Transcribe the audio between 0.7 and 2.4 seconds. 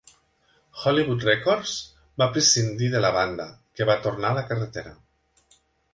Hollywood Records va